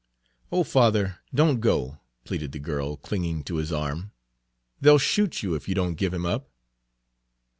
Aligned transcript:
"Oh, 0.51 0.63
father! 0.63 1.19
don't 1.31 1.59
go!" 1.59 1.99
pleaded 2.25 2.53
the 2.53 2.57
girl, 2.57 2.97
clinging 2.97 3.43
to 3.43 3.57
his 3.57 3.71
arm; 3.71 4.13
"they'll 4.79 4.97
shoot 4.97 5.43
you 5.43 5.53
if 5.53 5.69
you 5.69 5.75
don't 5.75 5.93
give 5.93 6.11
him 6.11 6.25
up." 6.25 6.49